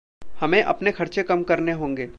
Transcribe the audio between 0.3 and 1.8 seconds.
हमें अपने खर्चे कम करने